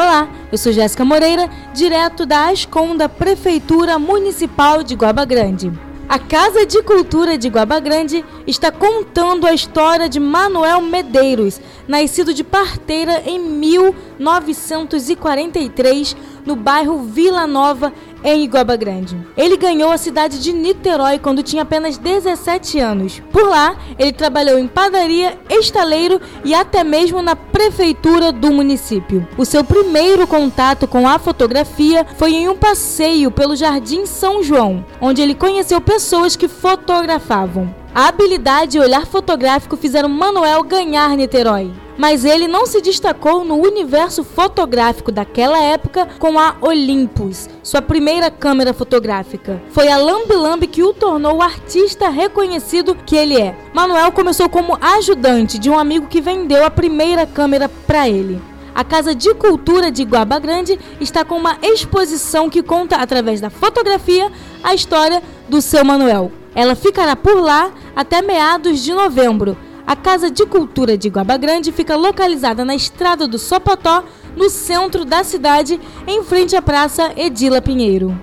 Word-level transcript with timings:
Olá, 0.00 0.28
eu 0.52 0.56
sou 0.56 0.70
Jéssica 0.70 1.04
Moreira, 1.04 1.50
direto 1.74 2.24
da 2.24 2.50
Asconda 2.50 3.08
Prefeitura 3.08 3.98
Municipal 3.98 4.84
de 4.84 4.94
Guaba 4.94 5.24
Grande. 5.24 5.72
A 6.08 6.20
Casa 6.20 6.64
de 6.64 6.80
Cultura 6.84 7.36
de 7.36 7.48
Guaba 7.48 7.80
Grande 7.80 8.24
está 8.46 8.70
contando 8.70 9.44
a 9.44 9.52
história 9.52 10.08
de 10.08 10.20
Manuel 10.20 10.82
Medeiros, 10.82 11.60
nascido 11.88 12.32
de 12.32 12.44
parteira 12.44 13.24
em 13.26 13.40
1943 13.40 16.16
no 16.46 16.54
bairro 16.54 17.00
Vila 17.00 17.48
Nova, 17.48 17.92
em 18.22 18.44
Iguaba 18.44 18.76
Grande. 18.76 19.16
Ele 19.36 19.56
ganhou 19.56 19.90
a 19.90 19.98
cidade 19.98 20.40
de 20.40 20.52
Niterói 20.52 21.18
quando 21.18 21.42
tinha 21.42 21.62
apenas 21.62 21.98
17 21.98 22.78
anos. 22.78 23.22
Por 23.32 23.48
lá, 23.48 23.76
ele 23.98 24.12
trabalhou 24.12 24.58
em 24.58 24.66
padaria, 24.66 25.38
estaleiro 25.50 26.20
e 26.44 26.54
até 26.54 26.82
mesmo 26.84 27.22
na 27.22 27.36
prefeitura 27.36 28.32
do 28.32 28.52
município. 28.52 29.26
O 29.36 29.44
seu 29.44 29.64
primeiro 29.64 30.26
contato 30.26 30.86
com 30.86 31.08
a 31.08 31.18
fotografia 31.18 32.06
foi 32.16 32.32
em 32.32 32.48
um 32.48 32.56
passeio 32.56 33.30
pelo 33.30 33.56
Jardim 33.56 34.06
São 34.06 34.42
João, 34.42 34.84
onde 35.00 35.22
ele 35.22 35.34
conheceu 35.34 35.80
pessoas 35.80 36.36
que 36.36 36.48
fotografavam. 36.48 37.74
A 37.94 38.08
habilidade 38.08 38.76
e 38.76 38.80
olhar 38.80 39.06
fotográfico 39.06 39.76
fizeram 39.76 40.08
Manuel 40.08 40.62
ganhar 40.62 41.16
Niterói 41.16 41.72
mas 41.98 42.24
ele 42.24 42.48
não 42.48 42.64
se 42.64 42.80
destacou 42.80 43.44
no 43.44 43.56
universo 43.56 44.22
fotográfico 44.24 45.12
daquela 45.12 45.60
época 45.60 46.08
com 46.18 46.38
a 46.38 46.56
Olympus, 46.60 47.50
sua 47.62 47.82
primeira 47.82 48.30
câmera 48.30 48.72
fotográfica. 48.72 49.60
Foi 49.70 49.88
a 49.88 49.98
Lambi 49.98 50.34
Lambi 50.34 50.66
que 50.68 50.82
o 50.82 50.94
tornou 50.94 51.36
o 51.36 51.42
artista 51.42 52.08
reconhecido 52.08 52.94
que 52.94 53.16
ele 53.16 53.38
é. 53.38 53.54
Manuel 53.74 54.12
começou 54.12 54.48
como 54.48 54.78
ajudante 54.80 55.58
de 55.58 55.68
um 55.68 55.78
amigo 55.78 56.06
que 56.06 56.20
vendeu 56.20 56.64
a 56.64 56.70
primeira 56.70 57.26
câmera 57.26 57.68
para 57.68 58.08
ele. 58.08 58.40
A 58.78 58.84
Casa 58.84 59.12
de 59.12 59.34
Cultura 59.34 59.90
de 59.90 60.04
Guaba 60.04 60.38
Grande 60.38 60.78
está 61.00 61.24
com 61.24 61.36
uma 61.36 61.58
exposição 61.60 62.48
que 62.48 62.62
conta, 62.62 62.94
através 62.94 63.40
da 63.40 63.50
fotografia, 63.50 64.30
a 64.62 64.72
história 64.72 65.20
do 65.48 65.60
seu 65.60 65.84
Manuel. 65.84 66.30
Ela 66.54 66.76
ficará 66.76 67.16
por 67.16 67.40
lá 67.40 67.72
até 67.96 68.22
meados 68.22 68.78
de 68.78 68.92
novembro. 68.92 69.56
A 69.88 69.96
Casa 69.96 70.30
de 70.30 70.44
Cultura 70.44 70.98
de 70.98 71.08
Guaba 71.08 71.38
Grande 71.38 71.72
fica 71.72 71.96
localizada 71.96 72.62
na 72.62 72.74
Estrada 72.74 73.26
do 73.26 73.38
Sopotó, 73.38 74.04
no 74.36 74.50
centro 74.50 75.02
da 75.02 75.24
cidade, 75.24 75.80
em 76.06 76.22
frente 76.22 76.54
à 76.54 76.60
Praça 76.60 77.10
Edila 77.16 77.62
Pinheiro. 77.62 78.14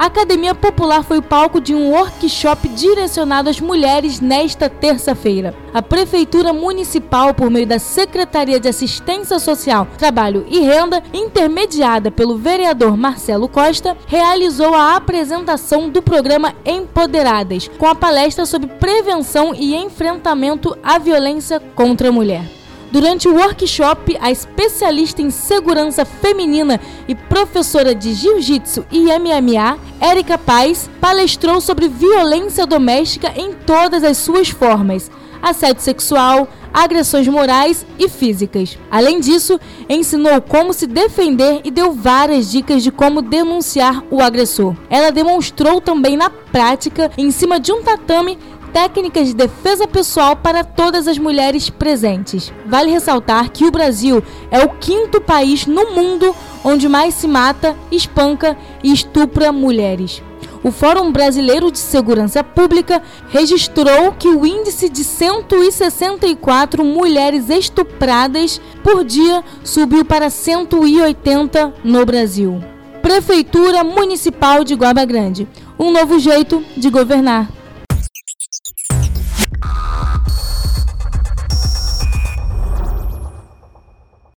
A 0.00 0.06
Academia 0.06 0.54
Popular 0.54 1.04
foi 1.04 1.18
o 1.18 1.22
palco 1.22 1.60
de 1.60 1.74
um 1.74 1.90
workshop 1.90 2.66
direcionado 2.70 3.50
às 3.50 3.60
mulheres 3.60 4.18
nesta 4.18 4.66
terça-feira. 4.66 5.54
A 5.74 5.82
Prefeitura 5.82 6.54
Municipal, 6.54 7.34
por 7.34 7.50
meio 7.50 7.66
da 7.66 7.78
Secretaria 7.78 8.58
de 8.58 8.66
Assistência 8.66 9.38
Social, 9.38 9.86
Trabalho 9.98 10.46
e 10.48 10.60
Renda, 10.60 11.02
intermediada 11.12 12.10
pelo 12.10 12.38
vereador 12.38 12.96
Marcelo 12.96 13.46
Costa, 13.46 13.94
realizou 14.06 14.74
a 14.74 14.96
apresentação 14.96 15.90
do 15.90 16.00
programa 16.00 16.54
Empoderadas, 16.64 17.68
com 17.68 17.86
a 17.86 17.94
palestra 17.94 18.46
sobre 18.46 18.68
prevenção 18.68 19.54
e 19.54 19.76
enfrentamento 19.76 20.74
à 20.82 20.98
violência 20.98 21.60
contra 21.74 22.08
a 22.08 22.12
mulher. 22.12 22.59
Durante 22.90 23.28
o 23.28 23.34
workshop, 23.36 24.18
a 24.20 24.32
especialista 24.32 25.22
em 25.22 25.30
segurança 25.30 26.04
feminina 26.04 26.80
e 27.06 27.14
professora 27.14 27.94
de 27.94 28.12
jiu-jitsu 28.14 28.84
e 28.90 29.04
MMA, 29.04 29.78
Érica 30.00 30.36
Paz, 30.36 30.90
palestrou 31.00 31.60
sobre 31.60 31.88
violência 31.88 32.66
doméstica 32.66 33.32
em 33.36 33.52
todas 33.52 34.02
as 34.02 34.18
suas 34.18 34.48
formas, 34.48 35.08
assédio 35.40 35.82
sexual, 35.82 36.48
agressões 36.74 37.26
morais 37.28 37.86
e 37.98 38.08
físicas. 38.08 38.76
Além 38.90 39.20
disso, 39.20 39.58
ensinou 39.88 40.40
como 40.40 40.72
se 40.72 40.86
defender 40.86 41.60
e 41.64 41.70
deu 41.70 41.92
várias 41.92 42.50
dicas 42.50 42.82
de 42.82 42.90
como 42.90 43.22
denunciar 43.22 44.02
o 44.10 44.20
agressor. 44.20 44.74
Ela 44.88 45.10
demonstrou 45.10 45.80
também 45.80 46.16
na 46.16 46.30
prática, 46.30 47.10
em 47.16 47.30
cima 47.30 47.60
de 47.60 47.72
um 47.72 47.82
tatame, 47.82 48.38
técnicas 48.72 49.28
de 49.28 49.34
defesa 49.34 49.86
pessoal 49.86 50.36
para 50.36 50.64
todas 50.64 51.06
as 51.06 51.18
mulheres 51.18 51.70
presentes. 51.70 52.52
Vale 52.66 52.90
ressaltar 52.90 53.50
que 53.50 53.64
o 53.64 53.70
Brasil 53.70 54.22
é 54.50 54.64
o 54.64 54.70
quinto 54.70 55.20
país 55.20 55.66
no 55.66 55.92
mundo 55.92 56.34
onde 56.64 56.88
mais 56.88 57.14
se 57.14 57.26
mata, 57.26 57.76
espanca 57.90 58.56
e 58.82 58.92
estupra 58.92 59.52
mulheres. 59.52 60.22
O 60.62 60.70
Fórum 60.70 61.10
Brasileiro 61.10 61.70
de 61.70 61.78
Segurança 61.78 62.44
Pública 62.44 63.02
registrou 63.30 64.12
que 64.12 64.28
o 64.28 64.44
índice 64.44 64.90
de 64.90 65.02
164 65.02 66.84
mulheres 66.84 67.48
estupradas 67.48 68.60
por 68.82 69.02
dia 69.02 69.42
subiu 69.64 70.04
para 70.04 70.28
180 70.28 71.74
no 71.82 72.04
Brasil. 72.04 72.62
Prefeitura 73.00 73.82
Municipal 73.82 74.62
de 74.62 74.74
Guaba 74.74 75.04
Grande. 75.06 75.48
Um 75.78 75.90
novo 75.90 76.18
jeito 76.18 76.62
de 76.76 76.90
governar. 76.90 77.59